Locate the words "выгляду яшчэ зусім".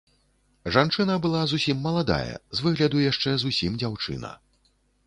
2.69-3.81